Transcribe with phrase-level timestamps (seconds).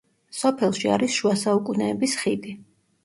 [0.37, 2.57] სოფელში არის შუა საუკუნეების ხიდი.